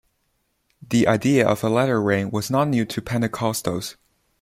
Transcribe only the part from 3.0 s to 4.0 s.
Pentecostals.